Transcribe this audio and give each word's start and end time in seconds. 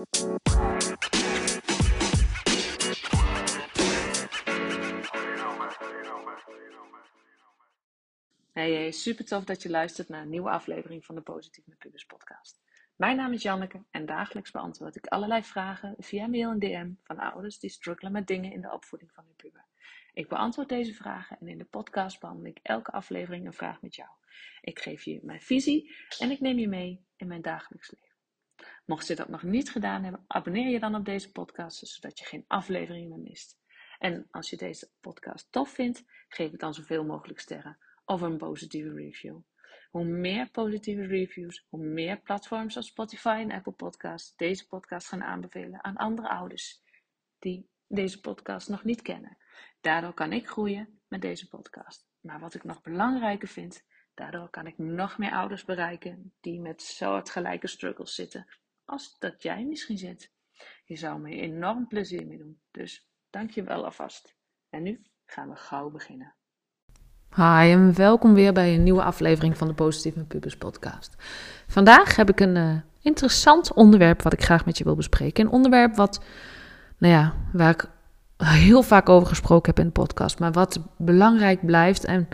Hey, 0.00 0.08
hey, 8.72 8.90
super 8.90 9.24
tof 9.24 9.44
dat 9.44 9.62
je 9.62 9.70
luistert 9.70 10.08
naar 10.08 10.22
een 10.22 10.28
nieuwe 10.28 10.50
aflevering 10.50 11.04
van 11.04 11.14
de 11.14 11.20
Positief 11.20 11.66
met 11.66 11.78
Pubers 11.78 12.04
podcast. 12.04 12.60
Mijn 12.96 13.16
naam 13.16 13.32
is 13.32 13.42
Janneke 13.42 13.82
en 13.90 14.06
dagelijks 14.06 14.50
beantwoord 14.50 14.96
ik 14.96 15.06
allerlei 15.06 15.42
vragen 15.42 15.94
via 15.98 16.26
mail 16.26 16.50
en 16.50 16.58
DM 16.58 16.90
van 17.02 17.18
ouders 17.18 17.58
die 17.58 17.70
struggelen 17.70 18.12
met 18.12 18.26
dingen 18.26 18.52
in 18.52 18.60
de 18.60 18.72
opvoeding 18.72 19.12
van 19.12 19.24
hun 19.24 19.36
puber. 19.36 19.64
Ik 20.12 20.28
beantwoord 20.28 20.68
deze 20.68 20.94
vragen 20.94 21.38
en 21.40 21.48
in 21.48 21.58
de 21.58 21.64
podcast 21.64 22.20
behandel 22.20 22.46
ik 22.46 22.58
elke 22.62 22.90
aflevering 22.90 23.46
een 23.46 23.52
vraag 23.52 23.82
met 23.82 23.94
jou. 23.94 24.10
Ik 24.60 24.78
geef 24.78 25.02
je 25.02 25.20
mijn 25.22 25.40
visie 25.40 25.94
en 26.18 26.30
ik 26.30 26.40
neem 26.40 26.58
je 26.58 26.68
mee 26.68 27.04
in 27.16 27.26
mijn 27.26 27.42
dagelijks 27.42 27.90
leven. 27.90 28.09
Mocht 28.90 29.06
je 29.06 29.14
dat 29.14 29.28
nog 29.28 29.42
niet 29.42 29.70
gedaan 29.70 30.02
hebben, 30.02 30.24
abonneer 30.26 30.68
je 30.68 30.80
dan 30.80 30.94
op 30.94 31.04
deze 31.04 31.32
podcast, 31.32 31.86
zodat 31.86 32.18
je 32.18 32.24
geen 32.24 32.44
aflevering 32.46 33.08
meer 33.08 33.18
mist. 33.18 33.58
En 33.98 34.28
als 34.30 34.50
je 34.50 34.56
deze 34.56 34.90
podcast 35.00 35.52
tof 35.52 35.70
vindt, 35.70 36.04
geef 36.28 36.50
het 36.50 36.60
dan 36.60 36.74
zoveel 36.74 37.04
mogelijk 37.04 37.40
sterren 37.40 37.78
of 38.04 38.20
een 38.20 38.36
positieve 38.36 38.92
review. 38.92 39.38
Hoe 39.90 40.04
meer 40.04 40.50
positieve 40.50 41.06
reviews, 41.06 41.66
hoe 41.68 41.84
meer 41.84 42.20
platforms 42.20 42.76
als 42.76 42.86
Spotify 42.86 43.38
en 43.40 43.52
Apple 43.52 43.72
Podcasts 43.72 44.36
deze 44.36 44.66
podcast 44.66 45.08
gaan 45.08 45.22
aanbevelen 45.22 45.84
aan 45.84 45.96
andere 45.96 46.28
ouders 46.28 46.82
die 47.38 47.68
deze 47.86 48.20
podcast 48.20 48.68
nog 48.68 48.84
niet 48.84 49.02
kennen. 49.02 49.38
Daardoor 49.80 50.14
kan 50.14 50.32
ik 50.32 50.48
groeien 50.48 51.00
met 51.08 51.22
deze 51.22 51.48
podcast. 51.48 52.08
Maar 52.20 52.40
wat 52.40 52.54
ik 52.54 52.64
nog 52.64 52.82
belangrijker 52.82 53.48
vind, 53.48 53.84
daardoor 54.14 54.48
kan 54.48 54.66
ik 54.66 54.78
nog 54.78 55.18
meer 55.18 55.32
ouders 55.32 55.64
bereiken 55.64 56.34
die 56.40 56.60
met 56.60 56.82
soortgelijke 56.82 57.66
struggles 57.66 58.14
zitten 58.14 58.46
als 58.90 59.16
dat 59.18 59.42
jij 59.42 59.64
misschien 59.64 59.98
zit. 59.98 60.30
Je 60.84 60.96
zou 60.96 61.20
me 61.20 61.30
enorm 61.30 61.86
plezier 61.86 62.26
mee 62.26 62.38
doen. 62.38 62.60
Dus 62.70 63.10
dank 63.30 63.50
je 63.50 63.62
wel 63.62 63.84
alvast. 63.84 64.34
En 64.70 64.82
nu 64.82 65.02
gaan 65.26 65.48
we 65.48 65.56
gauw 65.56 65.90
beginnen. 65.90 66.34
Hi 67.34 67.70
en 67.70 67.94
welkom 67.94 68.34
weer 68.34 68.52
bij 68.52 68.74
een 68.74 68.82
nieuwe 68.82 69.02
aflevering 69.02 69.56
van 69.56 69.68
de 69.68 69.74
Positieve 69.74 70.24
Pubers 70.24 70.56
podcast. 70.56 71.14
Vandaag 71.66 72.16
heb 72.16 72.28
ik 72.28 72.40
een 72.40 72.56
uh, 72.56 72.76
interessant 73.02 73.72
onderwerp 73.72 74.22
wat 74.22 74.32
ik 74.32 74.42
graag 74.42 74.64
met 74.64 74.78
je 74.78 74.84
wil 74.84 74.96
bespreken. 74.96 75.44
Een 75.44 75.52
onderwerp 75.52 75.96
wat, 75.96 76.24
nou 76.98 77.14
ja, 77.14 77.34
waar 77.52 77.70
ik 77.70 77.90
heel 78.36 78.82
vaak 78.82 79.08
over 79.08 79.28
gesproken 79.28 79.74
heb 79.74 79.78
in 79.78 79.86
de 79.86 80.00
podcast, 80.00 80.38
maar 80.38 80.52
wat 80.52 80.80
belangrijk 80.96 81.66
blijft 81.66 82.04
en 82.04 82.28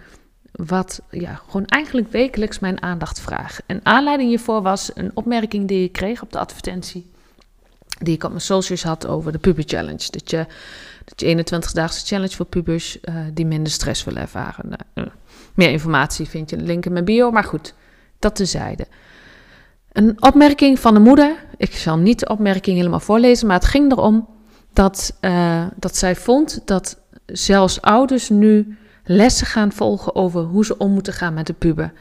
wat 0.57 1.01
ja, 1.11 1.41
gewoon 1.49 1.67
eigenlijk 1.67 2.13
wekelijks 2.13 2.59
mijn 2.59 2.83
aandacht 2.83 3.21
vraagt. 3.21 3.63
En 3.67 3.81
aanleiding 3.83 4.29
hiervoor 4.29 4.63
was 4.63 4.91
een 4.95 5.11
opmerking 5.15 5.69
die 5.69 5.85
ik 5.85 5.93
kreeg 5.93 6.23
op 6.23 6.33
de 6.33 6.39
advertentie 6.39 7.07
die 7.99 8.15
ik 8.15 8.25
op 8.25 8.31
mijn 8.31 8.43
socials 8.43 8.83
had 8.83 9.07
over 9.07 9.33
de 9.33 9.39
Puber 9.39 9.65
Challenge. 9.67 10.11
Dat 10.11 10.31
je, 10.31 10.47
dat 11.05 11.21
je 11.21 11.45
21-daagse 11.45 12.07
challenge 12.07 12.37
voor 12.37 12.47
pubers 12.47 12.99
uh, 13.05 13.15
die 13.33 13.47
minder 13.47 13.73
stress 13.73 14.05
willen 14.05 14.23
ervaren. 14.23 14.71
Uh, 14.95 15.05
meer 15.55 15.71
informatie 15.71 16.27
vind 16.27 16.51
je 16.51 16.57
de 16.57 16.65
link 16.65 16.87
in 16.87 16.93
mijn 16.93 17.05
bio, 17.05 17.31
maar 17.31 17.45
goed, 17.45 17.75
dat 18.19 18.37
tezijde. 18.37 18.87
Een 19.93 20.23
opmerking 20.23 20.79
van 20.79 20.95
de 20.95 21.01
moeder, 21.01 21.37
ik 21.57 21.75
zal 21.75 21.97
niet 21.97 22.19
de 22.19 22.29
opmerking 22.29 22.77
helemaal 22.77 23.01
voorlezen, 23.01 23.47
maar 23.47 23.57
het 23.57 23.69
ging 23.69 23.93
erom 23.93 24.29
dat, 24.73 25.17
uh, 25.21 25.67
dat 25.77 25.97
zij 25.97 26.17
vond 26.17 26.61
dat 26.65 26.99
zelfs 27.27 27.81
ouders 27.81 28.29
nu 28.29 28.77
lessen 29.07 29.47
gaan 29.47 29.73
volgen 29.73 30.15
over 30.15 30.43
hoe 30.43 30.65
ze 30.65 30.79
om 30.79 30.93
moeten 30.93 31.13
gaan 31.13 31.35
met 31.35 31.47
de 31.47 31.53
puber. 31.53 31.93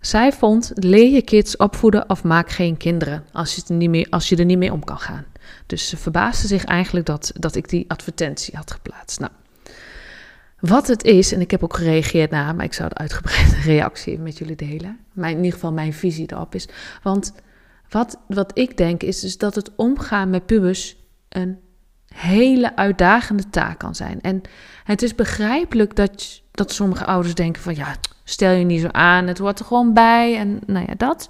Zij 0.00 0.32
vond, 0.32 0.70
leer 0.74 1.12
je 1.12 1.22
kids 1.22 1.56
opvoeden 1.56 2.10
of 2.10 2.24
maak 2.24 2.50
geen 2.50 2.76
kinderen 2.76 3.24
als 3.32 3.54
je, 3.54 3.62
er 3.68 3.74
niet 3.74 3.90
meer, 3.90 4.06
als 4.10 4.28
je 4.28 4.36
er 4.36 4.44
niet 4.44 4.58
mee 4.58 4.72
om 4.72 4.84
kan 4.84 4.98
gaan. 4.98 5.24
Dus 5.66 5.88
ze 5.88 5.96
verbaasde 5.96 6.46
zich 6.46 6.64
eigenlijk 6.64 7.06
dat, 7.06 7.32
dat 7.34 7.54
ik 7.54 7.68
die 7.68 7.84
advertentie 7.90 8.56
had 8.56 8.70
geplaatst. 8.70 9.20
Nou, 9.20 9.32
wat 10.60 10.86
het 10.86 11.04
is, 11.04 11.32
en 11.32 11.40
ik 11.40 11.50
heb 11.50 11.64
ook 11.64 11.76
gereageerd 11.76 12.30
na, 12.30 12.52
maar 12.52 12.64
ik 12.64 12.72
zou 12.72 12.88
de 12.88 12.94
uitgebreide 12.94 13.60
reactie 13.72 14.18
met 14.18 14.38
jullie 14.38 14.56
delen. 14.56 14.98
Mijn, 15.12 15.32
in 15.32 15.38
ieder 15.38 15.52
geval 15.52 15.72
mijn 15.72 15.92
visie 15.92 16.32
erop 16.32 16.54
is. 16.54 16.68
Want 17.02 17.32
wat, 17.88 18.18
wat 18.28 18.58
ik 18.58 18.76
denk 18.76 19.02
is 19.02 19.20
dus 19.20 19.38
dat 19.38 19.54
het 19.54 19.70
omgaan 19.76 20.30
met 20.30 20.46
pubers 20.46 20.96
een 21.28 21.58
hele 22.18 22.76
uitdagende 22.76 23.50
taak 23.50 23.78
kan 23.78 23.94
zijn. 23.94 24.20
En 24.20 24.42
het 24.84 25.02
is 25.02 25.14
begrijpelijk 25.14 25.96
dat, 25.96 26.42
dat 26.50 26.72
sommige 26.72 27.04
ouders 27.04 27.34
denken 27.34 27.62
van 27.62 27.74
ja, 27.74 27.96
stel 28.24 28.52
je 28.52 28.64
niet 28.64 28.80
zo 28.80 28.88
aan, 28.88 29.26
het 29.26 29.38
hoort 29.38 29.58
er 29.58 29.64
gewoon 29.64 29.92
bij 29.94 30.36
en 30.36 30.60
nou 30.66 30.84
ja, 30.88 30.94
dat. 30.96 31.28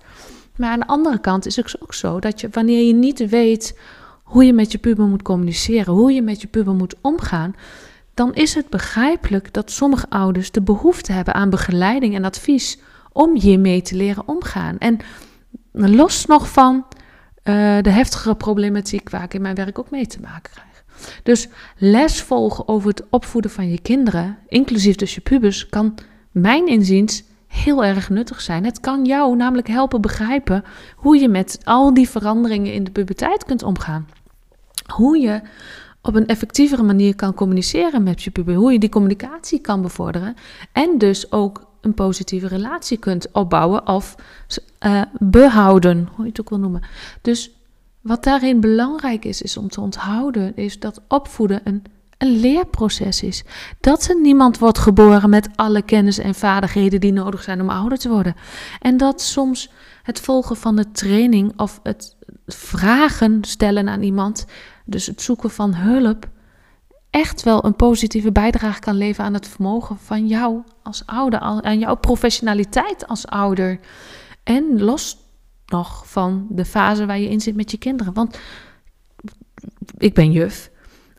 Maar 0.56 0.70
aan 0.70 0.80
de 0.80 0.86
andere 0.86 1.18
kant 1.18 1.46
is 1.46 1.56
het 1.56 1.82
ook 1.82 1.94
zo 1.94 2.20
dat 2.20 2.40
je 2.40 2.48
wanneer 2.50 2.86
je 2.86 2.94
niet 2.94 3.28
weet 3.28 3.78
hoe 4.22 4.44
je 4.44 4.52
met 4.52 4.72
je 4.72 4.78
puber 4.78 5.06
moet 5.06 5.22
communiceren, 5.22 5.94
hoe 5.94 6.12
je 6.12 6.22
met 6.22 6.40
je 6.40 6.46
puber 6.46 6.74
moet 6.74 6.94
omgaan, 7.00 7.54
dan 8.14 8.34
is 8.34 8.54
het 8.54 8.68
begrijpelijk 8.68 9.52
dat 9.52 9.70
sommige 9.70 10.06
ouders 10.08 10.50
de 10.50 10.62
behoefte 10.62 11.12
hebben 11.12 11.34
aan 11.34 11.50
begeleiding 11.50 12.14
en 12.14 12.24
advies 12.24 12.78
om 13.12 13.36
hiermee 13.36 13.82
te 13.82 13.96
leren 13.96 14.28
omgaan. 14.28 14.78
En 14.78 14.98
los 15.72 16.26
nog 16.26 16.48
van 16.48 16.74
uh, 16.74 17.78
de 17.80 17.90
heftigere 17.90 18.34
problematiek 18.34 19.10
waar 19.10 19.22
ik 19.22 19.34
in 19.34 19.42
mijn 19.42 19.54
werk 19.54 19.78
ook 19.78 19.90
mee 19.90 20.06
te 20.06 20.20
maken 20.20 20.52
krijg. 20.52 20.67
Dus 21.22 21.48
les 21.76 22.22
volgen 22.22 22.68
over 22.68 22.88
het 22.88 23.04
opvoeden 23.10 23.50
van 23.50 23.70
je 23.70 23.80
kinderen, 23.80 24.38
inclusief 24.48 24.96
dus 24.96 25.14
je 25.14 25.20
pubers, 25.20 25.68
kan 25.68 25.94
mijn 26.30 26.66
inziens 26.66 27.24
heel 27.46 27.84
erg 27.84 28.10
nuttig 28.10 28.40
zijn. 28.40 28.64
Het 28.64 28.80
kan 28.80 29.04
jou 29.04 29.36
namelijk 29.36 29.68
helpen 29.68 30.00
begrijpen 30.00 30.64
hoe 30.96 31.16
je 31.16 31.28
met 31.28 31.60
al 31.64 31.94
die 31.94 32.08
veranderingen 32.08 32.72
in 32.72 32.84
de 32.84 32.90
puberteit 32.90 33.44
kunt 33.44 33.62
omgaan. 33.62 34.08
Hoe 34.92 35.18
je 35.18 35.40
op 36.02 36.14
een 36.14 36.26
effectievere 36.26 36.82
manier 36.82 37.14
kan 37.14 37.34
communiceren 37.34 38.02
met 38.02 38.22
je 38.22 38.30
puber, 38.30 38.54
hoe 38.54 38.72
je 38.72 38.78
die 38.78 38.88
communicatie 38.88 39.60
kan 39.60 39.82
bevorderen 39.82 40.34
en 40.72 40.98
dus 40.98 41.32
ook 41.32 41.66
een 41.80 41.94
positieve 41.94 42.48
relatie 42.48 42.98
kunt 42.98 43.32
opbouwen 43.32 43.86
of 43.86 44.14
uh, 44.86 45.02
behouden, 45.18 46.08
hoe 46.14 46.24
je 46.24 46.30
het 46.30 46.40
ook 46.40 46.48
wil 46.48 46.58
noemen. 46.58 46.82
Dus 47.22 47.50
wat 48.00 48.24
daarin 48.24 48.60
belangrijk 48.60 49.24
is, 49.24 49.42
is 49.42 49.56
om 49.56 49.68
te 49.68 49.80
onthouden, 49.80 50.56
is 50.56 50.80
dat 50.80 51.00
opvoeden 51.08 51.60
een, 51.64 51.84
een 52.18 52.40
leerproces 52.40 53.22
is. 53.22 53.44
Dat 53.80 54.08
er 54.08 54.20
niemand 54.20 54.58
wordt 54.58 54.78
geboren 54.78 55.30
met 55.30 55.48
alle 55.54 55.82
kennis 55.82 56.18
en 56.18 56.34
vaardigheden 56.34 57.00
die 57.00 57.12
nodig 57.12 57.42
zijn 57.42 57.60
om 57.60 57.70
ouder 57.70 57.98
te 57.98 58.08
worden. 58.08 58.34
En 58.80 58.96
dat 58.96 59.20
soms 59.20 59.70
het 60.02 60.20
volgen 60.20 60.56
van 60.56 60.76
de 60.76 60.90
training 60.90 61.52
of 61.56 61.80
het 61.82 62.16
vragen 62.46 63.38
stellen 63.44 63.88
aan 63.88 64.02
iemand, 64.02 64.46
dus 64.84 65.06
het 65.06 65.22
zoeken 65.22 65.50
van 65.50 65.74
hulp, 65.74 66.28
echt 67.10 67.42
wel 67.42 67.64
een 67.64 67.76
positieve 67.76 68.32
bijdrage 68.32 68.80
kan 68.80 68.96
leveren 68.96 69.26
aan 69.26 69.34
het 69.34 69.48
vermogen 69.48 69.98
van 69.98 70.26
jou 70.26 70.62
als 70.82 71.02
ouder, 71.06 71.40
aan 71.40 71.78
jouw 71.78 71.96
professionaliteit 71.96 73.08
als 73.08 73.26
ouder. 73.26 73.80
En 74.42 74.82
los 74.82 75.16
nog 75.68 76.08
van 76.08 76.46
de 76.50 76.64
fase 76.64 77.06
waar 77.06 77.18
je 77.18 77.28
in 77.28 77.40
zit 77.40 77.56
met 77.56 77.70
je 77.70 77.78
kinderen. 77.78 78.12
Want 78.12 78.38
ik 79.98 80.14
ben 80.14 80.32
juf. 80.32 80.70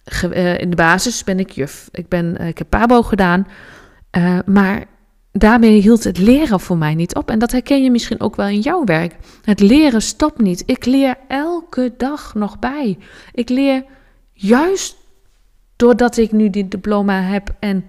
Eh, 0.03 0.59
in 0.59 0.69
de 0.69 0.75
basis 0.75 1.23
ben 1.23 1.39
ik 1.39 1.51
juf. 1.51 1.89
Ik, 1.91 2.07
ben, 2.07 2.37
eh, 2.37 2.47
ik 2.47 2.57
heb 2.57 2.69
Pabo 2.69 3.01
gedaan. 3.01 3.47
Uh, 4.17 4.39
maar 4.45 4.85
daarmee 5.31 5.81
hield 5.81 6.03
het 6.03 6.17
leren 6.17 6.59
voor 6.59 6.77
mij 6.77 6.95
niet 6.95 7.15
op. 7.15 7.29
En 7.29 7.39
dat 7.39 7.51
herken 7.51 7.83
je 7.83 7.91
misschien 7.91 8.21
ook 8.21 8.35
wel 8.35 8.47
in 8.47 8.59
jouw 8.59 8.83
werk. 8.83 9.15
Het 9.43 9.59
leren 9.59 10.01
stopt 10.01 10.41
niet. 10.41 10.63
Ik 10.65 10.85
leer 10.85 11.17
elke 11.27 11.93
dag 11.97 12.35
nog 12.35 12.59
bij. 12.59 12.97
Ik 13.33 13.49
leer 13.49 13.83
juist 14.33 14.95
doordat 15.75 16.17
ik 16.17 16.31
nu 16.31 16.49
dit 16.49 16.71
diploma 16.71 17.21
heb 17.21 17.55
en 17.59 17.85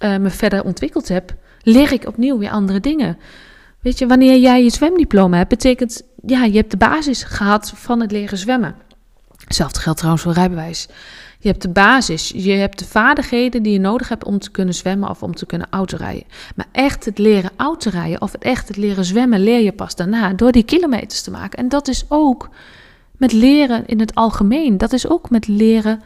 me 0.00 0.30
verder 0.30 0.64
ontwikkeld 0.64 1.08
heb, 1.08 1.34
leer 1.62 1.92
ik 1.92 2.06
opnieuw 2.06 2.38
weer 2.38 2.50
andere 2.50 2.80
dingen. 2.80 3.18
Weet 3.82 3.98
je, 3.98 4.06
wanneer 4.06 4.38
jij 4.38 4.62
je 4.62 4.70
zwemdiploma 4.70 5.36
hebt, 5.36 5.48
betekent 5.48 6.02
ja, 6.26 6.44
je 6.44 6.56
hebt 6.56 6.70
de 6.70 6.76
basis 6.76 7.22
gehad 7.22 7.72
van 7.74 8.00
het 8.00 8.10
leren 8.10 8.38
zwemmen. 8.38 8.74
Hetzelfde 9.44 9.80
geldt 9.80 9.98
trouwens 9.98 10.24
voor 10.24 10.32
rijbewijs. 10.32 10.88
Je 11.38 11.48
hebt 11.48 11.62
de 11.62 11.68
basis, 11.68 12.32
je 12.34 12.52
hebt 12.52 12.78
de 12.78 12.84
vaardigheden 12.84 13.62
die 13.62 13.72
je 13.72 13.78
nodig 13.78 14.08
hebt 14.08 14.24
om 14.24 14.38
te 14.38 14.50
kunnen 14.50 14.74
zwemmen 14.74 15.10
of 15.10 15.22
om 15.22 15.34
te 15.34 15.46
kunnen 15.46 15.66
autorijden. 15.70 16.24
Maar 16.56 16.66
echt 16.72 17.04
het 17.04 17.18
leren 17.18 17.50
autorijden 17.56 18.20
of 18.20 18.32
het 18.32 18.42
echt 18.42 18.68
het 18.68 18.76
leren 18.76 19.04
zwemmen 19.04 19.40
leer 19.42 19.60
je 19.60 19.72
pas 19.72 19.96
daarna 19.96 20.32
door 20.32 20.52
die 20.52 20.62
kilometers 20.62 21.22
te 21.22 21.30
maken. 21.30 21.58
En 21.58 21.68
dat 21.68 21.88
is 21.88 22.04
ook 22.08 22.48
met 23.16 23.32
leren 23.32 23.86
in 23.86 24.00
het 24.00 24.14
algemeen. 24.14 24.78
Dat 24.78 24.92
is 24.92 25.08
ook 25.08 25.30
met 25.30 25.46
leren 25.46 26.02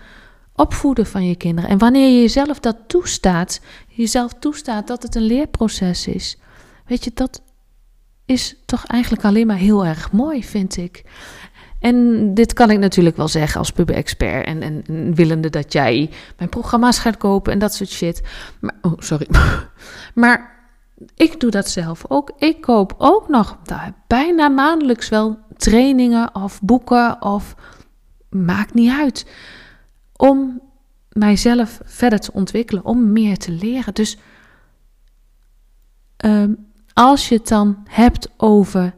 opvoeden 0.54 1.06
van 1.06 1.26
je 1.26 1.36
kinderen. 1.36 1.70
En 1.70 1.78
wanneer 1.78 2.08
je 2.08 2.20
jezelf 2.20 2.60
dat 2.60 2.76
toestaat, 2.86 3.60
jezelf 3.88 4.32
toestaat 4.38 4.86
dat 4.86 5.02
het 5.02 5.14
een 5.14 5.22
leerproces 5.22 6.06
is. 6.06 6.38
Weet 6.86 7.04
je, 7.04 7.10
dat, 7.14 7.42
is 8.26 8.56
toch 8.64 8.86
eigenlijk 8.86 9.24
alleen 9.24 9.46
maar 9.46 9.56
heel 9.56 9.86
erg 9.86 10.12
mooi, 10.12 10.44
vind 10.44 10.76
ik. 10.76 11.04
En 11.80 12.34
dit 12.34 12.52
kan 12.52 12.70
ik 12.70 12.78
natuurlijk 12.78 13.16
wel 13.16 13.28
zeggen 13.28 13.58
als 13.58 13.70
pub-expert 13.70 14.46
en, 14.46 14.62
en, 14.62 15.14
willende 15.14 15.50
dat 15.50 15.72
jij 15.72 16.10
mijn 16.36 16.50
programma's 16.50 16.98
gaat 16.98 17.16
kopen 17.16 17.52
en 17.52 17.58
dat 17.58 17.74
soort 17.74 17.90
shit. 17.90 18.22
Maar, 18.60 18.74
oh, 18.82 18.92
sorry. 18.98 19.28
maar 20.14 20.54
ik 21.14 21.40
doe 21.40 21.50
dat 21.50 21.70
zelf 21.70 22.04
ook. 22.08 22.32
Ik 22.38 22.60
koop 22.60 22.94
ook 22.98 23.28
nog 23.28 23.58
bijna 24.06 24.48
maandelijks 24.48 25.08
wel 25.08 25.38
trainingen 25.56 26.34
of 26.34 26.60
boeken 26.62 27.22
of 27.22 27.54
maakt 28.28 28.74
niet 28.74 28.92
uit. 28.92 29.26
Om 30.16 30.60
mijzelf 31.08 31.80
verder 31.84 32.20
te 32.20 32.32
ontwikkelen, 32.32 32.84
om 32.84 33.12
meer 33.12 33.36
te 33.36 33.50
leren. 33.52 33.94
Dus 33.94 34.18
ehm, 36.16 36.52
als 36.98 37.28
je 37.28 37.34
het 37.34 37.48
dan 37.48 37.76
hebt 37.84 38.28
over 38.36 38.94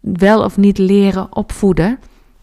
wel 0.00 0.44
of 0.44 0.56
niet 0.56 0.78
leren 0.78 1.36
opvoeden. 1.36 1.98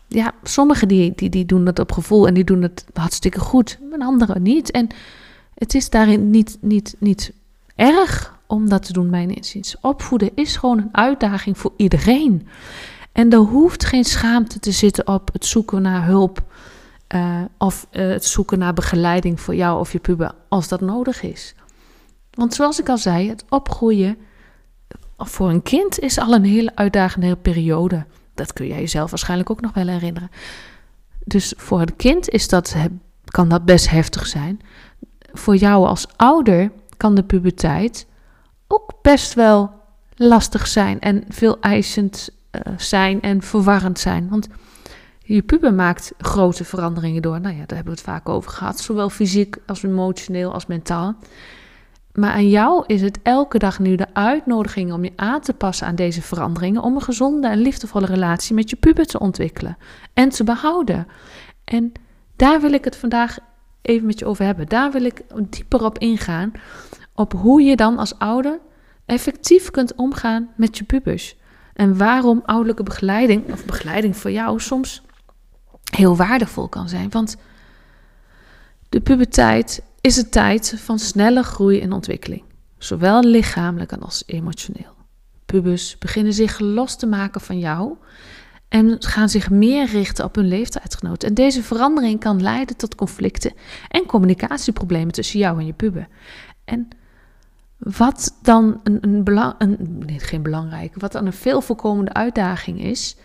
Ja, 0.07 0.33
sommigen 0.43 0.87
die, 0.87 1.13
die, 1.15 1.29
die 1.29 1.45
doen 1.45 1.65
dat 1.65 1.79
op 1.79 1.91
gevoel 1.91 2.27
en 2.27 2.33
die 2.33 2.43
doen 2.43 2.61
het 2.61 2.85
hartstikke 2.93 3.39
goed, 3.39 3.79
maar 3.89 3.99
anderen 3.99 4.41
niet. 4.41 4.71
En 4.71 4.87
het 5.53 5.73
is 5.73 5.89
daarin 5.89 6.29
niet, 6.29 6.57
niet, 6.61 6.95
niet 6.99 7.33
erg 7.75 8.39
om 8.47 8.69
dat 8.69 8.85
te 8.85 8.93
doen, 8.93 9.09
mijn 9.09 9.35
inziens. 9.35 9.75
Opvoeden 9.81 10.31
is 10.35 10.55
gewoon 10.55 10.77
een 10.77 10.89
uitdaging 10.91 11.57
voor 11.57 11.73
iedereen. 11.77 12.47
En 13.11 13.31
er 13.31 13.39
hoeft 13.39 13.85
geen 13.85 14.05
schaamte 14.05 14.59
te 14.59 14.71
zitten 14.71 15.07
op 15.07 15.29
het 15.33 15.45
zoeken 15.45 15.81
naar 15.81 16.05
hulp 16.05 16.41
uh, 17.15 17.41
of 17.57 17.87
uh, 17.91 18.09
het 18.09 18.25
zoeken 18.25 18.59
naar 18.59 18.73
begeleiding 18.73 19.39
voor 19.39 19.55
jou 19.55 19.79
of 19.79 19.91
je 19.91 19.99
puber 19.99 20.31
als 20.47 20.67
dat 20.67 20.81
nodig 20.81 21.21
is. 21.21 21.55
Want 22.31 22.53
zoals 22.53 22.79
ik 22.79 22.89
al 22.89 22.97
zei, 22.97 23.29
het 23.29 23.45
opgroeien 23.49 24.17
voor 25.29 25.49
een 25.49 25.61
kind 25.61 25.99
is 25.99 26.19
al 26.19 26.33
een 26.33 26.43
hele 26.43 26.71
uitdagende 26.75 27.35
periode. 27.35 28.05
Dat 28.33 28.53
kun 28.53 28.67
jij 28.67 28.79
jezelf 28.79 29.09
waarschijnlijk 29.09 29.49
ook 29.49 29.61
nog 29.61 29.73
wel 29.73 29.87
herinneren. 29.87 30.29
Dus 31.23 31.53
voor 31.57 31.79
het 31.79 31.95
kind 31.95 32.29
is 32.29 32.47
dat, 32.47 32.75
kan 33.25 33.49
dat 33.49 33.65
best 33.65 33.89
heftig 33.89 34.27
zijn. 34.27 34.59
Voor 35.33 35.55
jou 35.55 35.87
als 35.87 36.07
ouder 36.15 36.71
kan 36.97 37.15
de 37.15 37.23
puberteit 37.23 38.07
ook 38.67 38.93
best 39.01 39.33
wel 39.33 39.71
lastig 40.15 40.67
zijn 40.67 40.99
en 40.99 41.23
veel 41.29 41.59
eisend 41.59 42.29
uh, 42.51 42.61
zijn 42.77 43.21
en 43.21 43.41
verwarrend 43.41 43.99
zijn. 43.99 44.29
Want 44.29 44.47
je 45.19 45.41
puber 45.41 45.73
maakt 45.73 46.13
grote 46.17 46.63
veranderingen 46.63 47.21
door. 47.21 47.41
Nou 47.41 47.55
ja, 47.55 47.65
daar 47.65 47.75
hebben 47.75 47.93
we 47.93 47.99
het 47.99 48.09
vaak 48.09 48.29
over 48.29 48.51
gehad. 48.51 48.79
Zowel 48.79 49.09
fysiek 49.09 49.57
als 49.65 49.83
emotioneel 49.83 50.53
als 50.53 50.65
mentaal. 50.65 51.15
Maar 52.13 52.31
aan 52.31 52.49
jou 52.49 52.83
is 52.87 53.01
het 53.01 53.19
elke 53.23 53.57
dag 53.57 53.79
nu 53.79 53.95
de 53.95 54.13
uitnodiging 54.13 54.93
om 54.93 55.03
je 55.03 55.11
aan 55.15 55.41
te 55.41 55.53
passen 55.53 55.87
aan 55.87 55.95
deze 55.95 56.21
veranderingen. 56.21 56.81
Om 56.81 56.95
een 56.95 57.01
gezonde 57.01 57.47
en 57.47 57.57
liefdevolle 57.57 58.05
relatie 58.05 58.55
met 58.55 58.69
je 58.69 58.75
puber 58.75 59.05
te 59.05 59.19
ontwikkelen 59.19 59.77
en 60.13 60.29
te 60.29 60.43
behouden. 60.43 61.07
En 61.63 61.91
daar 62.35 62.61
wil 62.61 62.73
ik 62.73 62.83
het 62.83 62.95
vandaag 62.95 63.37
even 63.81 64.05
met 64.05 64.19
je 64.19 64.25
over 64.25 64.45
hebben. 64.45 64.67
Daar 64.67 64.91
wil 64.91 65.03
ik 65.03 65.21
dieper 65.49 65.83
op 65.85 65.97
ingaan. 65.97 66.51
Op 67.15 67.33
hoe 67.33 67.61
je 67.61 67.75
dan 67.75 67.97
als 67.97 68.17
ouder 68.17 68.59
effectief 69.05 69.71
kunt 69.71 69.95
omgaan 69.95 70.49
met 70.55 70.77
je 70.77 70.83
pubers. 70.83 71.35
En 71.73 71.97
waarom 71.97 72.41
ouderlijke 72.45 72.83
begeleiding, 72.83 73.51
of 73.51 73.65
begeleiding 73.65 74.17
voor 74.17 74.31
jou, 74.31 74.59
soms 74.59 75.01
heel 75.95 76.15
waardevol 76.15 76.67
kan 76.67 76.89
zijn. 76.89 77.09
Want 77.09 77.37
de 78.89 78.99
puberteit 78.99 79.83
is 80.01 80.17
een 80.17 80.29
tijd 80.29 80.75
van 80.77 80.99
snelle 80.99 81.43
groei 81.43 81.79
en 81.79 81.91
ontwikkeling, 81.91 82.43
zowel 82.77 83.23
lichamelijk 83.23 83.93
als 83.93 84.23
emotioneel. 84.25 84.95
Pubers 85.45 85.97
beginnen 85.97 86.33
zich 86.33 86.59
los 86.59 86.95
te 86.95 87.05
maken 87.05 87.41
van 87.41 87.59
jou 87.59 87.97
en 88.67 88.95
gaan 88.99 89.29
zich 89.29 89.49
meer 89.49 89.85
richten 89.85 90.25
op 90.25 90.35
hun 90.35 90.47
leeftijdsgenoten. 90.47 91.27
En 91.29 91.33
deze 91.33 91.63
verandering 91.63 92.19
kan 92.19 92.41
leiden 92.41 92.77
tot 92.77 92.95
conflicten 92.95 93.53
en 93.87 94.05
communicatieproblemen 94.05 95.13
tussen 95.13 95.39
jou 95.39 95.59
en 95.59 95.65
je 95.65 95.73
puber. 95.73 96.07
En 96.63 96.87
wat 97.77 98.37
dan 98.41 98.79
een, 98.83 98.97
een, 99.01 99.23
een 99.57 100.19
geen 100.19 100.41
belangrijke, 100.41 100.99
wat 100.99 101.11
dan 101.11 101.25
een 101.25 101.33
veel 101.33 101.61
voorkomende 101.61 102.13
uitdaging 102.13 102.83
is, 102.83 103.15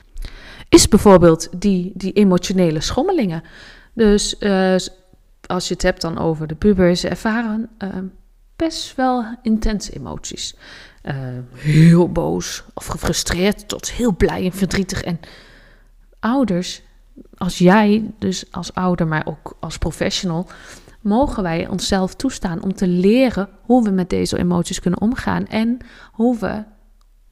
is 0.69 0.89
bijvoorbeeld 0.89 1.49
die, 1.61 1.93
die 1.95 2.13
emotionele 2.13 2.81
schommelingen. 2.81 3.43
Dus 3.93 4.37
uh, 4.41 4.75
als 5.47 5.69
je 5.69 5.75
het 5.75 5.83
hebt 5.83 6.01
dan 6.01 6.19
over 6.19 6.47
de 6.47 6.55
pubers, 6.55 7.05
ervaren 7.05 7.69
uh, 7.79 7.91
best 8.57 8.97
wel 8.97 9.25
intense 9.43 9.93
emoties. 9.93 10.57
Uh, 11.03 11.15
heel 11.55 12.13
boos 12.13 12.65
of 12.75 12.87
gefrustreerd 12.87 13.69
tot 13.69 13.91
heel 13.91 14.17
blij 14.17 14.45
en 14.45 14.53
verdrietig. 14.53 15.03
En 15.03 15.21
ouders, 16.21 16.83
als 17.35 17.59
jij 17.59 18.11
dus 18.19 18.53
als 18.53 18.75
ouder, 18.75 19.07
maar 19.07 19.27
ook 19.27 19.57
als 19.61 19.79
professional, 19.79 20.47
mogen 21.01 21.43
wij 21.43 21.69
onszelf 21.69 22.15
toestaan 22.15 22.63
om 22.63 22.75
te 22.75 22.89
leren 22.89 23.49
hoe 23.63 23.85
we 23.85 23.91
met 23.91 24.11
deze 24.11 24.39
emoties 24.39 24.81
kunnen 24.81 25.01
omgaan 25.01 25.47
en 25.47 25.79
hoe 26.13 26.39
we 26.39 26.65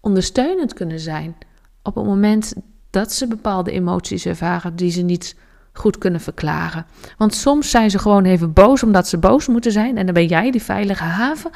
ondersteunend 0.01 0.73
kunnen 0.73 1.01
zijn 1.01 1.37
op 1.83 1.95
het 1.95 2.05
moment 2.05 2.55
dat 2.91 3.13
ze 3.13 3.27
bepaalde 3.27 3.71
emoties 3.71 4.27
ervaren 4.27 4.77
die 4.77 4.91
ze 4.91 5.03
niet 5.03 5.37
goed 5.77 5.99
kunnen 5.99 6.21
verklaren. 6.21 6.87
Want 7.19 7.35
soms 7.35 7.71
zijn 7.71 7.91
ze 7.91 7.99
gewoon 7.99 8.25
even 8.25 8.53
boos 8.53 8.83
omdat 8.83 9.09
ze 9.09 9.19
boos 9.19 9.47
moeten 9.47 9.73
zijn 9.73 9.97
en 9.97 10.05
dan 10.05 10.15
ben 10.15 10.27
jij 10.27 10.51
die 10.51 10.63
veilige 10.63 11.03
haven, 11.03 11.51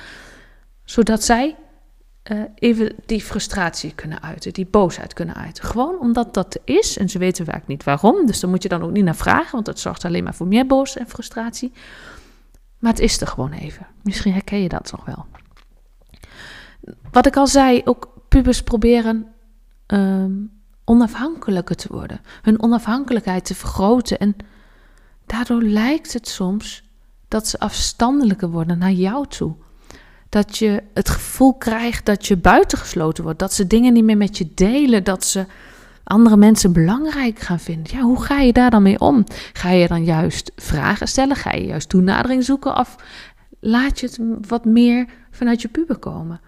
zodat 0.84 1.22
zij 1.22 1.56
uh, 2.32 2.42
even 2.54 2.92
die 3.06 3.22
frustratie 3.22 3.94
kunnen 3.94 4.22
uiten, 4.22 4.52
die 4.52 4.66
boosheid 4.66 5.12
kunnen 5.12 5.34
uiten. 5.34 5.64
Gewoon 5.64 5.98
omdat 6.00 6.34
dat 6.34 6.58
is 6.64 6.98
en 6.98 7.08
ze 7.08 7.18
weten 7.18 7.44
vaak 7.44 7.66
niet 7.66 7.84
waarom, 7.84 8.26
dus 8.26 8.40
daar 8.40 8.50
moet 8.50 8.62
je 8.62 8.68
dan 8.68 8.82
ook 8.82 8.90
niet 8.90 9.04
naar 9.04 9.16
vragen, 9.16 9.52
want 9.52 9.66
dat 9.66 9.78
zorgt 9.78 10.04
alleen 10.04 10.24
maar 10.24 10.34
voor 10.34 10.46
meer 10.46 10.66
boos 10.66 10.96
en 10.96 11.08
frustratie. 11.08 11.72
Maar 12.78 12.92
het 12.92 13.00
is 13.00 13.20
er 13.20 13.26
gewoon 13.26 13.52
even. 13.52 13.86
Misschien 14.02 14.32
herken 14.32 14.62
je 14.62 14.68
dat 14.68 14.92
nog 14.92 15.04
wel. 15.04 15.26
Wat 17.10 17.26
ik 17.26 17.36
al 17.36 17.46
zei, 17.46 17.82
ook 17.84 18.08
pubers 18.28 18.62
proberen 18.62 19.26
um, 19.86 20.57
onafhankelijker 20.88 21.76
te 21.76 21.88
worden, 21.90 22.20
hun 22.42 22.62
onafhankelijkheid 22.62 23.44
te 23.44 23.54
vergroten. 23.54 24.18
En 24.18 24.36
daardoor 25.26 25.62
lijkt 25.62 26.12
het 26.12 26.28
soms 26.28 26.82
dat 27.28 27.46
ze 27.46 27.58
afstandelijker 27.58 28.50
worden 28.50 28.78
naar 28.78 28.92
jou 28.92 29.26
toe. 29.26 29.54
Dat 30.28 30.58
je 30.58 30.82
het 30.94 31.08
gevoel 31.08 31.54
krijgt 31.54 32.06
dat 32.06 32.26
je 32.26 32.36
buitengesloten 32.36 33.24
wordt, 33.24 33.38
dat 33.38 33.52
ze 33.52 33.66
dingen 33.66 33.92
niet 33.92 34.04
meer 34.04 34.16
met 34.16 34.38
je 34.38 34.48
delen, 34.54 35.04
dat 35.04 35.24
ze 35.24 35.46
andere 36.04 36.36
mensen 36.36 36.72
belangrijk 36.72 37.38
gaan 37.38 37.60
vinden. 37.60 37.96
Ja, 37.96 38.02
hoe 38.02 38.22
ga 38.22 38.38
je 38.38 38.52
daar 38.52 38.70
dan 38.70 38.82
mee 38.82 39.00
om? 39.00 39.24
Ga 39.52 39.70
je 39.70 39.88
dan 39.88 40.04
juist 40.04 40.52
vragen 40.56 41.08
stellen? 41.08 41.36
Ga 41.36 41.52
je 41.52 41.66
juist 41.66 41.88
toenadering 41.88 42.44
zoeken? 42.44 42.76
Of 42.76 42.96
laat 43.60 44.00
je 44.00 44.06
het 44.06 44.18
wat 44.48 44.64
meer 44.64 45.06
vanuit 45.30 45.62
je 45.62 45.68
puber 45.68 45.98
komen? 45.98 46.40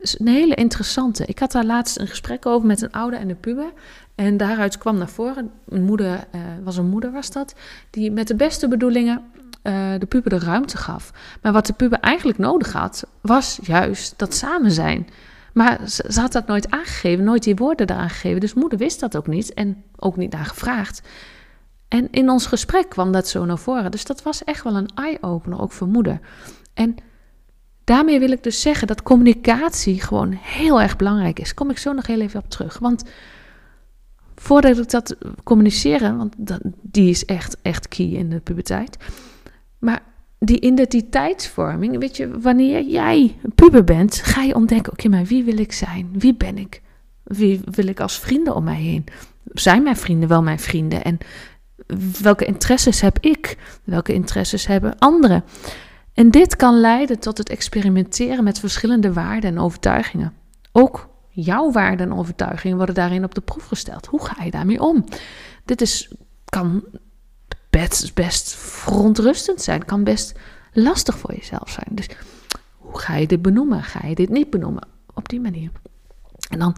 Is 0.00 0.18
een 0.18 0.28
hele 0.28 0.54
interessante. 0.54 1.24
Ik 1.26 1.38
had 1.38 1.52
daar 1.52 1.64
laatst 1.64 1.98
een 1.98 2.06
gesprek 2.06 2.46
over 2.46 2.66
met 2.66 2.82
een 2.82 2.92
ouder 2.92 3.18
en 3.18 3.28
een 3.28 3.40
puber. 3.40 3.72
En 4.14 4.36
daaruit 4.36 4.78
kwam 4.78 4.98
naar 4.98 5.08
voren, 5.08 5.50
een 5.68 5.82
moeder, 5.82 6.26
uh, 6.34 6.40
was 6.64 6.76
een 6.76 6.88
moeder 6.88 7.12
was 7.12 7.30
dat, 7.30 7.54
die 7.90 8.10
met 8.10 8.28
de 8.28 8.34
beste 8.34 8.68
bedoelingen 8.68 9.22
uh, 9.62 9.92
de 9.98 10.06
puber 10.06 10.30
de 10.30 10.38
ruimte 10.38 10.76
gaf. 10.76 11.12
Maar 11.42 11.52
wat 11.52 11.66
de 11.66 11.72
puber 11.72 12.00
eigenlijk 12.00 12.38
nodig 12.38 12.72
had, 12.72 13.06
was 13.20 13.58
juist 13.62 14.14
dat 14.16 14.34
samen 14.34 14.70
zijn. 14.70 15.08
Maar 15.52 15.88
ze, 15.88 16.04
ze, 16.10 16.20
had 16.20 16.32
dat 16.32 16.46
nooit 16.46 16.70
aangegeven, 16.70 17.24
nooit 17.24 17.42
die 17.42 17.56
woorden 17.56 17.90
eraan 17.90 18.10
gegeven. 18.10 18.40
Dus 18.40 18.54
moeder 18.54 18.78
wist 18.78 19.00
dat 19.00 19.16
ook 19.16 19.26
niet 19.26 19.54
en 19.54 19.84
ook 19.96 20.16
niet 20.16 20.32
naar 20.32 20.44
gevraagd. 20.44 21.02
En 21.88 22.08
in 22.10 22.30
ons 22.30 22.46
gesprek 22.46 22.88
kwam 22.88 23.12
dat 23.12 23.28
zo 23.28 23.44
naar 23.44 23.58
voren. 23.58 23.90
Dus 23.90 24.04
dat 24.04 24.22
was 24.22 24.44
echt 24.44 24.64
wel 24.64 24.76
een 24.76 24.90
eye-opener, 24.94 25.60
ook 25.60 25.72
voor 25.72 25.88
moeder. 25.88 26.20
En 26.74 26.96
daarmee 27.90 28.18
wil 28.18 28.30
ik 28.30 28.42
dus 28.42 28.60
zeggen 28.60 28.86
dat 28.86 29.02
communicatie 29.02 30.00
gewoon 30.00 30.32
heel 30.32 30.80
erg 30.80 30.96
belangrijk 30.96 31.38
is. 31.38 31.54
Kom 31.54 31.70
ik 31.70 31.78
zo 31.78 31.92
nog 31.92 32.06
heel 32.06 32.20
even 32.20 32.40
op 32.40 32.50
terug. 32.50 32.78
Want 32.78 33.04
voordat 34.34 34.78
ik 34.78 34.90
dat 34.90 35.16
communiceren, 35.44 36.16
want 36.16 36.34
dat, 36.38 36.60
die 36.82 37.10
is 37.10 37.24
echt, 37.24 37.56
echt 37.62 37.88
key 37.88 38.06
in 38.06 38.30
de 38.30 38.40
puberteit. 38.40 38.96
Maar 39.78 40.02
die 40.38 40.60
identiteitsvorming, 40.60 41.98
weet 41.98 42.16
je, 42.16 42.40
wanneer 42.40 42.82
jij 42.82 43.36
puber 43.54 43.84
bent, 43.84 44.14
ga 44.14 44.42
je 44.42 44.54
ontdekken: 44.54 44.92
oké, 44.92 45.08
maar 45.08 45.24
wie 45.24 45.44
wil 45.44 45.58
ik 45.58 45.72
zijn? 45.72 46.10
Wie 46.12 46.34
ben 46.34 46.58
ik? 46.58 46.82
Wie 47.22 47.60
wil 47.64 47.86
ik 47.86 48.00
als 48.00 48.18
vrienden 48.18 48.54
om 48.54 48.64
mij 48.64 48.80
heen? 48.80 49.04
Zijn 49.44 49.82
mijn 49.82 49.96
vrienden 49.96 50.28
wel 50.28 50.42
mijn 50.42 50.58
vrienden? 50.58 51.04
En 51.04 51.18
welke 52.22 52.44
interesses 52.44 53.00
heb 53.00 53.18
ik? 53.20 53.56
Welke 53.84 54.12
interesses 54.12 54.66
hebben 54.66 54.98
anderen? 54.98 55.44
En 56.20 56.30
dit 56.30 56.56
kan 56.56 56.80
leiden 56.80 57.18
tot 57.18 57.38
het 57.38 57.48
experimenteren 57.48 58.44
met 58.44 58.58
verschillende 58.58 59.12
waarden 59.12 59.50
en 59.50 59.58
overtuigingen. 59.58 60.32
Ook 60.72 61.08
jouw 61.28 61.72
waarden 61.72 62.10
en 62.10 62.16
overtuigingen 62.16 62.76
worden 62.76 62.94
daarin 62.94 63.24
op 63.24 63.34
de 63.34 63.40
proef 63.40 63.66
gesteld. 63.66 64.06
Hoe 64.06 64.24
ga 64.24 64.44
je 64.44 64.50
daarmee 64.50 64.80
om? 64.80 65.04
Dit 65.64 65.80
is, 65.80 66.12
kan 66.44 66.84
best, 67.70 68.14
best 68.14 68.54
verontrustend 68.54 69.62
zijn, 69.62 69.84
kan 69.84 70.04
best 70.04 70.38
lastig 70.72 71.18
voor 71.18 71.34
jezelf 71.34 71.70
zijn. 71.70 71.88
Dus 71.90 72.08
hoe 72.76 72.98
ga 72.98 73.16
je 73.16 73.26
dit 73.26 73.42
benoemen? 73.42 73.82
Ga 73.82 74.06
je 74.06 74.14
dit 74.14 74.28
niet 74.28 74.50
benoemen? 74.50 74.88
Op 75.14 75.28
die 75.28 75.40
manier. 75.40 75.70
En 76.50 76.58
dan 76.58 76.76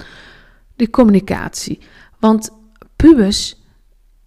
die 0.76 0.90
communicatie. 0.90 1.78
Want 2.18 2.50
pubers 2.96 3.61